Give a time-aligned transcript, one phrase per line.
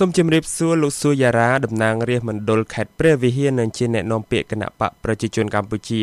[0.00, 6.00] សូមជម្រាបសួរលោកសួរយ៉ារ៉ាតំណាងរាស្ត្រមណ្ឌលខេត្តព្រះវិហារនិងជាអ្នកនាំពាក្យគណៈបកប្រជាជនកម្ពុជា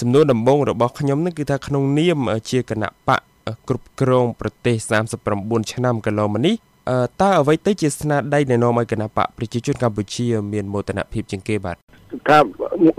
[0.00, 2.18] សំណួរដំបូងរបស់ខ្ញុំនឹងគឺថាក្នុងនាម
[2.50, 3.20] ជាគណៈបក
[3.68, 4.76] គ្រប់គ្រងប្រទេស
[5.24, 6.54] 39ឆ្នាំកន្លងមកនេះ
[7.22, 11.76] តើអ្វីទៅជាស្នាដៃដែលនាំឲ្យគណៈបកប្រជាជនកម្ពុជាមានមោទនភាពជាងគេបាទ
[12.28, 12.38] ថា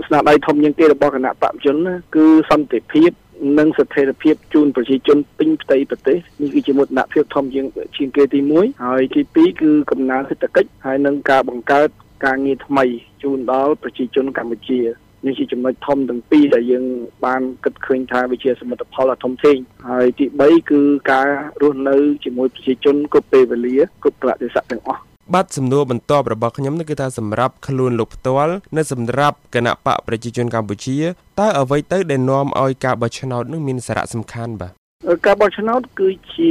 [0.06, 1.76] ស្នាដៃធំជាងគេរបស់គណៈបកប្រជាជន
[2.14, 3.10] គឺសន្តិភាព
[3.58, 7.66] និងស្ថិរភាពជូនប្រជាជនពេញផ្ទៃប្រទេសនេះគឺជាមោទនភាពធំជាង
[7.96, 11.88] ជាងគេទី1ហើយទី2គឺកំណើនសេដ្ឋកិច្ចហើយនិងការបង្កើត
[12.24, 12.84] ការងារថ្មី
[13.22, 14.80] ជូនដល់ប្រជាជនកម្ពុជា
[15.26, 16.84] នេះជាចំណុចធំទាំងពីរដែលយើង
[17.24, 20.80] បានគិតឃើញថាវាជាសមិទ្ធផលដ៏ធំធេងហើយទី3គឺ
[21.12, 21.28] ការ
[21.60, 25.02] រស់នៅជាមួយប្រជាជនគ្រប់ពេលវេលាគ្រប់ប្រតិស័កទាំងអស់
[25.34, 30.98] បាទសំណួរបន្ទាប់របស់ខ្ញុំនោះគឺថាសម្រាប់ខ្លួនលោកផ្ទាល់និងសម្រាប់គណៈបកប្រជាជនកម្ពុជា
[31.40, 34.79] តើអ្វីទៅដែលនាំឲ្យការបោះឆ្នោតនឹងមានសារៈសំខាន់បាទ
[35.26, 36.50] ការបោះឆ្នោតគឺជា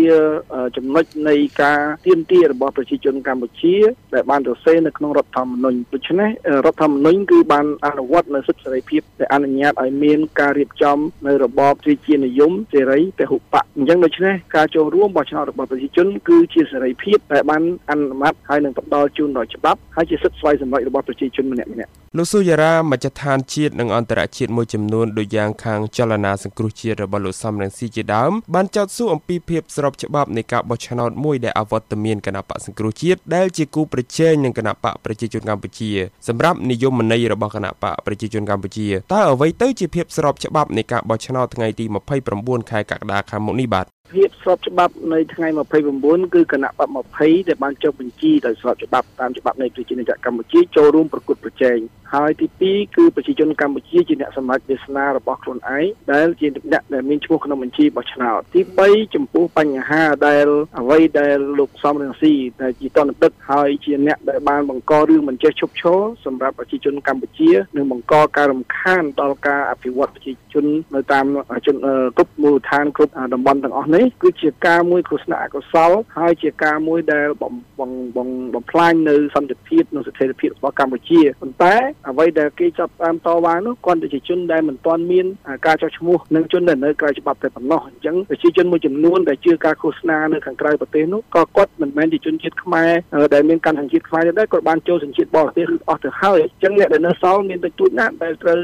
[0.78, 3.76] ចំណុចនៃការទៀមទារបស់ប្រជាជនកម្ពុជា
[4.14, 6.30] ដែលបានសរសេរនៅក្នុងរដ្ឋធម្មនុញ្ញដូច្នេះ
[6.66, 10.98] រដ្ឋធម្មនុញ្ញគឺបានអនុវត្តនៅសិទ្ធិសេរីភាពដែលអនុញ្ញាតឲ្យមានការរៀបចំ
[11.28, 35.92] នៅរបបជាជានិយមសេរីពហុបកអញ្ចឹងដូច្នេះការចូលរួមបោះឆ្នោតរបស់ប្រជាជនគឺជាសេរីភាពដែលបានអនុម័តហើយនឹងផ្ដល់ជូនដោយច្បាប់ហើយជាសិទ្ធិស្វ័យសម្រេចរបស់ប្រជាជនម្នាក់ម្នាក់លោកស៊ូយ៉ារ៉ាមជ្ឈដ្ឋានជាតិនិងអន្តរជាតិមួយចំនួនដូចយ៉ាងខាងចលនាសង្គ្រោះជាតិរបស់លោកសំរងស៊ីជាដើមបានចោទសួរអំពីភាពស្របច្បាប់នៃការបោះឆ្នោតមួយដែលអវត្តមានគណៈបកសង្គ្រោះជាតិដែលជាគូប្រជែងនឹងគណៈបកប្រជាជនកម្ពុជា
[36.28, 41.86] សម្រាប់និយមន័យរបស់គណៈបកប្រជាជនកម្ពុជាតើអ្វីទៅជាភាពស្របច្បាប់នៃការបោះឆ្នោតថ្ងៃទី
[42.28, 45.48] 29ខែកក្កដាខាងមុខនេះបាទ ភាពស្របច្បាប់នៅថ្ងៃ
[45.92, 46.90] 29គឺគណៈបក
[47.22, 51.78] 20ដែលបានចុះបញ្ជីដោយស្របច្បាប់តាមច្បាប់នៃប្រជាជនកម្ពុជាចូលរួមប្រកួតប្រជែង
[52.14, 60.48] ហើយទី2គឺប្រជាជនកម្ពុជាជាអ្នកសម្រេចវាសនារបស់ខ្លួនឯងដែលជាអ្នកដែលមានឈ្មោះក្នុងបញ្ជីបោះឆ្នោតទី3ចំពោះបញ្ហាដែល
[60.80, 71.26] អ្វីដែលលោកសំរងស៊ីដែលជាតនដឹកហើយជាអ្នកដែលបានបង្ករឿងមិនចេះឈប់ឈរសម្រាប់ប្រជាជនកម្ពុជានិងបង្កការរំខានដល់ការអភិវឌ្ឍប្រជាជននៅតាម
[71.66, 71.76] ជន
[72.18, 81.76] គ្រប់មូលដ្ឋានគ្រប់តំបន់ទាំងអស់នេះគឺជាការមួយគ្រោះថ្នាក់អកុសលហើយជាការមួយដែលបំបំបំបំផ្លាញនៅសន្តិភាពនិងស្ថិរភាពរបស់កម្ពុជាប៉ុន្តែ
[82.10, 85.26] អ្វីដែលគេចាប់តាមតវ៉ានោះគាត់ជាជនដែលមិនទាន់មាន
[85.68, 92.92] ការចោះឈ្មោះនិងជនដែលនៅក្រៅច្បាប់តែប៉ុណ្ណោះអញ្ចឹងប្រជាជនមួយចំនួនដែលជឿការឃោសនានៅខាងក្រៅប្រទេសនោះក៏គាត់មិនមែនជាជនជាតិខ្មែរ
[93.34, 98.60] ដែលមានកាន់សញ្ជាតិខ្មែរទេដែរគាត់បានចូលសញ្ជាតិបរទេសឬអស់ទៅហើយអញ្ចឹងអ្នកដែលនៅសល់មានតិចតួចណាស់ដែលត្រូវ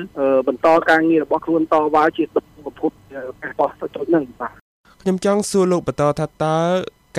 [0.47, 2.91] បន្តការងាររបស់ខ្លួនតវ៉ាជាទុកប្រភព
[3.43, 4.64] ការបោះទៅទៅនឹងបាទ
[5.07, 6.59] ខ្ញុំចង់សួរលោកបន្តថាតើ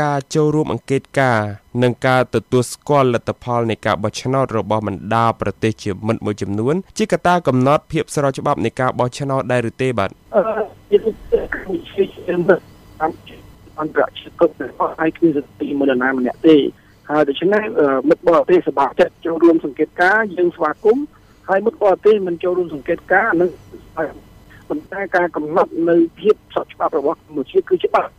[0.03, 1.41] ការចូលរួមអង្កេតការ
[1.83, 10.43] និងការទទួលស្គាល់លទ្ធផលនៃការបោះឆ្នោតរបស់បណ្ដាប្រទេសជាមិត្តមួយចំនួន ជាកត្តាកំណត់ភាពស្របច្បាប់នៃការបោះឆ្នោតដែរឬទេបាទអឺ
[13.81, 16.57] អន្តរជាតិក៏ហើយគឺសតិមរណាម្នាក់ទេ
[17.11, 17.63] ហើយដូច្នេះ
[18.09, 21.05] មិត្តបរទេសសបាចិត្តចូលរួមសង្កេតការយើងស្វាគមន៍
[21.49, 23.51] ហើយមិត្តបរទេសមិនចូលរួមសង្កេតការនឹង
[24.69, 28.11] ប៉ុន្តែការកំណត់នៅភាពស្របច្បាប់របស់កម្ពុជាគឺច្បាប់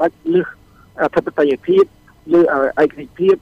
[0.00, 0.48] មិនលើស
[1.02, 1.84] អធិបតេយ្យភាព
[2.32, 2.40] លើ
[2.82, 3.36] ឯករាជ្យភាព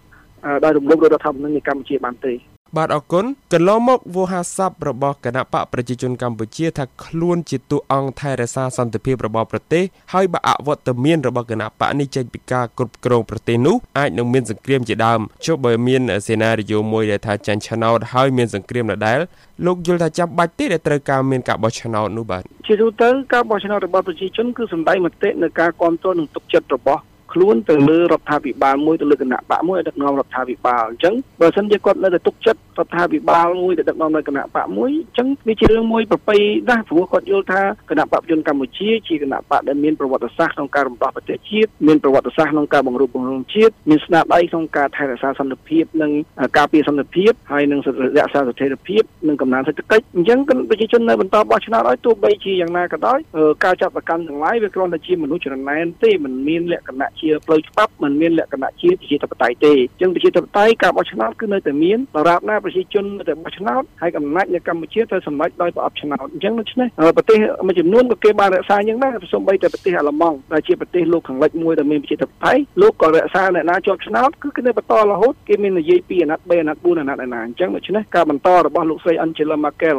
[0.64, 2.32] ដោយរំលោភរដ្ឋធម្មនុញ្ញនៃកម្ពុជាបានទេ
[2.76, 19.18] បាទអរគុណកន្លងមកវោហាស័ព្ទរបស់គណៈបកប្រជាជនកម្ពុជាថាខ្លួនជាតួអង្គថែរក្សាសន្តិភាពរបស់ប្រទេសហើយបើអវត្តមានរបស់គណៈបកនេះចេញពីការគ្រប់គ្រងប្រទេសនោះអាចនឹងមានសង្គ្រាមជាដើមចុះបើមានសេណារីយ៉ូមួយដែលថាចាញ់ឆ្នោតហើយមានសង្គ្រាមដដែល
[19.66, 27.02] លោកយល់ថាចាំបាច់ទេដែលត្រូវការមានការបោះឆ្នោតនោះបាទជាទូទៅការបោះឆ្នោតរបស់ប្រជាជនគឺសម្ដែងមតិនៅការគ្រប់គ្រងនិងទុកចិត្តរបស់
[27.32, 36.36] ខ្លួនទៅលើរដ្ឋាភិបាលមួយទៅលើគណៈបកមួយឲ្យដឹកនាំរដ្ឋាភិបាលអញ្ចឹងបើសិនជាគាត់នៅតែទុកចិត្តរដ្ឋាភិបាលមួយដែលដឹកនាំដោយគណៈបកមួយអញ្ចឹងវាជារឿងមួយប្រពៃ
[36.68, 46.12] ណាស់ព្រោះគាត់យល់ថាគណៈបកជនកម្ពុជាជាគណៈបកដែលមានប្រវត្តិសាស្ត្រក្នុងការរំដោះប្រទេសជាតិមានប្រវត្តិសាស្ត្រក្នុងការបង្រួបបង្រួមជាតិមានស្នាដៃក្នុងការថែរក្សាសន្តិភាពនិង
[46.58, 50.38] ការពារសន្តិភាពហើយនិងរក្សាស្ថិរភាពនិងកំណើនសេដ្ឋកិច្ចអញ្ចឹង
[50.70, 53.18] ប្រជាជននៅបន្តបោះឆ្នោតឲ្យទោះបីជាយ៉ាងណាក៏ដោយ
[53.64, 79.98] ការចាប់ប្រកាន់ទាំងឡាយវាគ្រាន់តែជាមនុស្សច្រណែនទេមិនមានលក្ខណៈជាផ្លូវច្បាប់មិនមានលក្ខណៈជាប្រជាធិបតេយ្យទេអញ្ចឹងប្រជាធិបតេយ្យការបោះឆ្នោតគឺនៅតែមានដរាបណាប្រជាជននៅតែបោះឆ្នោតហើយអំណាចនៅកម្ពុជាត្រូវសម្រេចដោយប្រអប់ឆ្នោតអញ្ចឹងដូច្នេះប្រទេសមួយចំនួនក៏គេបានរក្សាយ៉ាងដែរសូម្បីតែប្រទេសអាល្លឺម៉ង់ដែលជាប្រទេសលោកខាងលិចមួយដែលមានប្រជាធិបតេយ្យលោកក៏រក្សាអ្នកណាជាប់ឆ្នោតគឺគេនៅបន្តរហូតគេមាននិយាយពីអាណត្តិ3អាណត្តិ4អាណត្តិឯណាអញ្ចឹងដូច្នេះការបន្តរបស់លោកស្រី Angela Merkel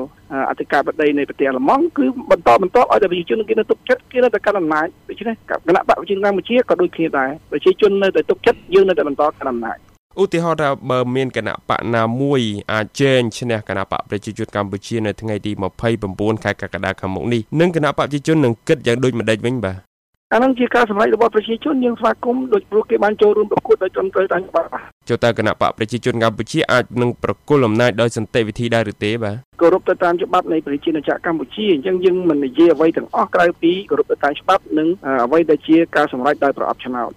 [0.50, 9.78] អធិការបតីនៃប្រទេសអាល្លឺម៉ង់គឺបន្តបន្តឲ្យតែប្រជាជនគេនៅទុកចិត្តគេនៅតែកាន់អំណាចដូច្នេះគណៈបកប្រជាជនកម្ពុជាក៏ដូចគ្នាដែរប្រជាជននៅតែទុកចិត្តយើងនៅតែបន្តកាន់អំណាច
[10.22, 12.42] ឧទាហរណ៍ថាបើមានគណៈបកណាមួយ
[12.74, 15.52] អាចជែងឈ្នះគណៈបកប្រជាជនកម្ពុជានៅថ្ងៃទី
[15.98, 19.93] 29ខែកក្កដាខាងមុខនេះនឹងគណៈបកប្រជាជននឹងគិតយ៉ាងដូចម្ដេចវិញបាទ
[20.34, 24.68] អានឹងជាការសម្រេចរបស់ប្រជាជនយើងស្វាគមន៍ដោយព្រោះគេបានចូលរួមប្រកួតដោយត្រឹមត្រូវតាមច្បាប់
[25.10, 34.88] ចុះតើគណៈបកប្រជាជនកម្ពុជាអាចនឹងប្រគល់អំណាចដោយសន្តិវិធីដែរឬទេបាទគោរពទៅតាមច្បាប់នៃប្រជាជាតិកម្ពុជាអញ្ចឹងយើងមិននិយាយអ្វីទាំងអស់ក្រៅពីគោរពទៅតាមច្បាប់និង
[35.26, 37.12] អ្វីដែលជាការសម្រេចដោយប្រអប់ឆ្នោត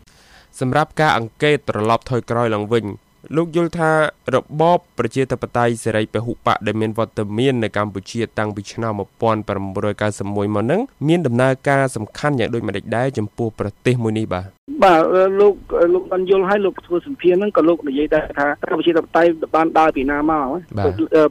[0.61, 2.85] សម្រាប់ការអង្កេតត្រឡប់ថយក្រោយឡើងវិញ
[3.35, 3.91] លោកយល់ថា
[4.35, 14.47] របបប្រជាធិបតេយ្យសេរីពហុបកដែលមានវត្តមាននៅកម្ពុជាតាំងពីឆ្នាំ1991មកនឹងមានដំណើរការសំខាន់យ៉ាងដូចម្តេចដែរចំពោះប្រទេសមួយនេះបាទ
[14.85, 15.03] បាទ
[15.41, 15.55] លោក
[15.95, 20.47] លោកបានយល់ឲ្យលោកធ្វើសម្ភារហ្នឹងក៏លោកនិយាយដែរថាប្រជាធិបតេយ្យបានដើរពីណាមក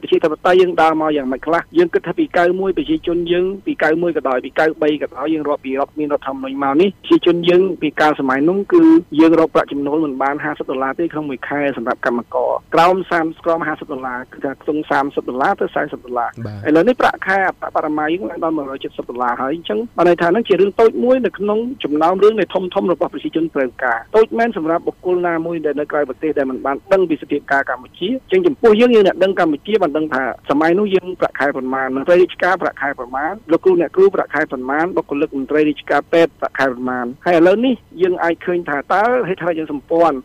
[0.02, 8.82] ប្រជាធិបតេយ្យយើងដើរមកយ៉ាងម៉េចខ្លះយើងគិតថាពី91ប្រជាជនយើងពី91ក៏ដោយពី93ក៏ដោយយើងរាប់ពីរាប់មានរដ្ឋធម្មនុញ្ញមកនេះប្រជាជនយើងពីកាលសម័យនោះគឺ
[9.20, 16.30] យើងរកប្រាក់ចំណូលមិនបាន50ដុល្លារទេក្នុងមួយខែសម្រាប់កម្មករក្រោម30ក្រោម50ដុល្លារគឺថាខ្ទង់30ដុល្លារទៅ40ដុល្លារ
[16.68, 27.40] ឥឡូវនេះប្រាក់ខែអបបរមាយើងឡើងដល់170ដុល្លារហើយអញ្ចឹងបានន័យថានឹងជារឿងតូចមួយនៅក្នុងចំណោមរឿងនៃធំធំរបស់ប្រជាជនត្រូវការតូចមែនសម្រាប់បុគ្គលណាមួយដែលនៅក្រៅប្រទេសដែលមិនបានដឹងពីស្ថានភាព
[27.70, 40.16] កម្ពុជាអញ្ចឹងចំពោះយើងយើងអ្នកដឹងកម្ពុជាបានដឹងថាសម័យនោះយើងប្រាក់ខែប៉ុន្មានមន្ត្រីរាជការប្រាក់ខែប៉ុន្មានលោកគ្រូអ្នកគ្រូប្រាក់ខែប៉ុន្មានបុគ្គលិកមន្ត្រីរាជការពេទ្យប្រាក់ខែប៉ុន្មានហើយឥឡូវនេះយើងអាចឃើញថាតើហេតុថាយើងសម្ព័ន្ធ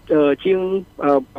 [0.43, 0.59] ជាង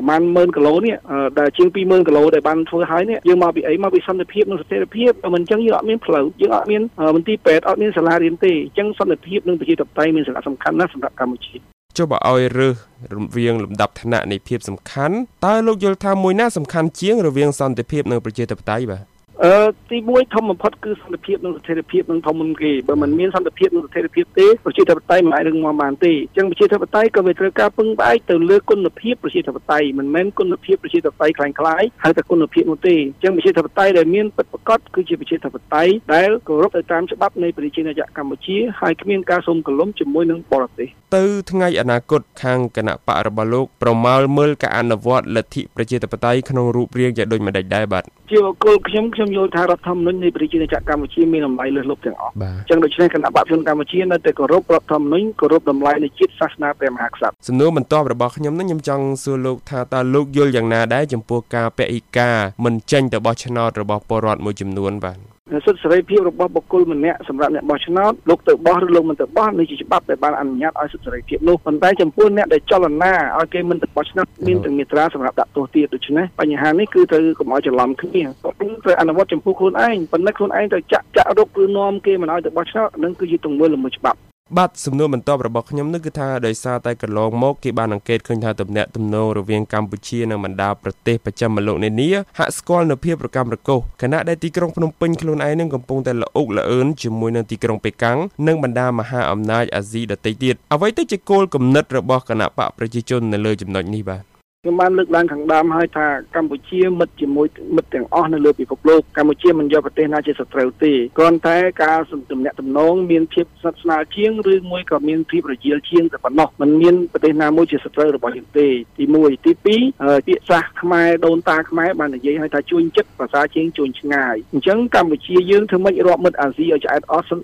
[0.09, 0.97] ប្រហែល10000គីឡូនេះ
[1.39, 6.83] ដែលជាង20000គីឡូដែលបានធ្វើហើយនេះយើងមកពីអីមកពីសន្តិភាពនិងស្ថិរភាពមិនអញ្ចឹងយើងអត់មានផ្លូវយើងអត់មាន
[7.17, 11.55] មន្ទីរពេទ្យអត់មានសាលារៀនទេអញ្ចឹងសន្តិភាពនិងប្រជាធិបតេយ្យមានសារៈសំខាន់ណាស់សម្រាប់កម្ពុជា
[11.99, 12.77] ចុះបើឲ្យរើស
[13.15, 15.17] រវាងលំដាប់ឋានៈនៃភាពសំខាន់
[15.47, 19.12] តើលោកយល់ថាមួយណាសំខាន់ជាងរវាងសន្តិភាពនិងប្រជាធិបតេយ្យបាទ
[19.47, 19.55] អឺ
[19.91, 65.32] ទីមួយធំបំផុតគឺសន្តិភាពនិងស្ថិរភាពនឹងធំមុនគេបើមិនមានសន្តិភាពនិងស្ថិរភាពទេប្រជាធិបតេយ្យមិនអាចរឹងមាំបានទេអញ្ចឹងប្រជាធិបតេយ្យក៏វាត្រូវការពឹងផ្អែកទៅលើគុណភាពប្រជាធិបតេយ្យមិនមែនគុណភាពប្រជាធិបតេយ្យខ្លាំងខ្លាយហើយតែគុណភាពនោះទេអញ្ចឹងប្រជាធិបតេយ្យដែលមានពិតប្រាកដគឺជាប្រជាធិបតេយ្យដែលគោរពទៅតាមច្បាប់នៃប្រជាណាចក្រកម្ពុជាហើយគ្មានការសុំកលុំជាមួយនឹងបរទេសទៅថ្ងៃអនាគតខាងគណៈបករបស់លោកប្រមាលមើលការអនុវត្តលទ្ធិប្រជាធិបតេយ្យក្នុងរូបរាងយ៉ាងដូចម្តេចដែរបាទ ជាបុគ្គលខ្ញុំខ្ញុំយល់ថារដ្ឋធម្មនុញ្ញនៃប្រជាជាតិកម្ពុជាមានតម្លៃលើសលប់ទាំងអស់អញ្ចឹងដូច្នេះគណៈបព្វជនកម្ពុជានៅតែគោរពរដ្ឋធម្មនុញ្ញគោរពតម្លៃនៃជាតិសាសនាព្រះមហាក្សត្រសំណួរបន្ទាប់របស់ខ្ញុំនេះខ្ញុំចង់សួរលោកថាតើលោកយល់យ៉ាងណាដែរចំពោះការពហិការមិនចេញទៅបោះឆ្នោតរបស់ពលរដ្ឋមួយចំនួនបាទ
[65.67, 84.19] សិទ្ធិសេរីភាពរបស់បុគ្គលម្នាក់សម្រាប់អ្នកបោះឆ្នោតលោកទៅបោះឬលោកមិនទៅបោះនេះជាច្បាប់ដែលបានអនុញ្ញាតឲ្យសិទ្ធិសេរីភាពនោះប៉ុន្តែចំពោះអ្នកដែលចលនាឲ្យគេមិនទៅបោះឆ្នោតមានទាំងមេត្រាសម្រាប់ដាក់ទោសទៀតដូច្នេះបញ្ហានេះគឺត្រូវកុំឲ្យច្រឡំគ្នាក៏គឺត្រូវអនុវត្តចំពោះខ្លួនឯងប៉ុន្តែខ្លួនឯងទៅចាក់ចាក់រុកឬនាំគេមិនឲ្យទៅបោះឆ្នោតនឹងគឺជាទង្វើល្មើសច្បាប់
[84.59, 104.32] បាទសំណួរបន្ទាប់របស់ខ្ញុំនោះគឺថាដោយសារតែកន្លងមកគេបានអង្កេតឃើញថាទំនាក់ទំនងរវាងកម្ពុជានិងបណ្ដាប្រទេសប្រចាំលោកនានាហាក់ស្គាល់នូវភាពរកម្មរកុសខណៈដែលទីក្រុងភ្នំពេញខ្លួនឯងនឹងកំពុងតែល្អុកល្អឿនជាមួយនឹងទីក្រុងប៉េកាំងនិងបណ្ដាមហាអំណាចអាស៊ីដទៃទៀតអ្វីទៅជាគោលគំនិតរបស់គណៈបកប្រជាជននៅលើចំណុចនេះបាទ
[104.65, 106.07] ខ្ញុំបានលើកឡើងខាងដើមហើយថា
[106.37, 111.99] កម្ពុជាមិត្តជាមួយមិត្តទាំងអស់នៅលើពិភពលោកកម្ពុជាមិនយកប្រទេសណាជាសត្រូវទេគ្រាន់តែការ
[112.31, 118.69] ទំនាក់ទំនងមានភាពស្និទ្ធស្នាលជាងឬមួយក៏មានភាពរជាលជាងតែប៉ុណ្ណោះมันមានប្រទេសណាមួយជាសត្រូវរបស់យើងទេ
[118.99, 127.39] ទី1ទី2ពាក្យសាសខ្មែរដូនតាខ្មែរបាននិយាយឲ្យថាជួញចិត្តភាសាជាងជួញឆ្ងាយអញ្ចឹងកម្ពុជាយើងធ្វើម៉េចរាប់មិត្តអាស៊ីឲ្យឆ្អែតអស់ឲ្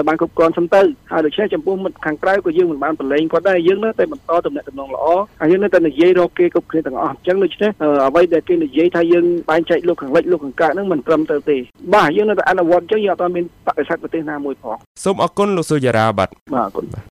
[0.00, 0.82] យបានគ្រប់គ្រាន់សិនទៅ
[1.12, 5.04] ហើយដូច្នេះចំពោះមិត្តខាងក្រៅក៏យើងមិនបានប្រឡែងគាត់ដែរយើងនៅតែបន្តទំនាក់ទំនងល្អ
[5.40, 7.70] ហើយយើងនៅតែនិយាយរកគេគ្រប់គ្នាទាំងអស់អញ្ចឹងដូច្នេះ
[8.06, 11.56] អ្វីដែលគេនិយាយថាយើងបែងចែកលោកខាងលិចលោកខាងកើតហ្នឹងមិនត្រឹមត្រូវទេ
[11.94, 16.84] បាទយើងនៅតែអនុវត្តអញ្ចឹងយើងអត់មានបដិសេធប្រទេសណាមួយផងសូមអរគុណលោកសុយារ៉ាបាទបាទអរគុណ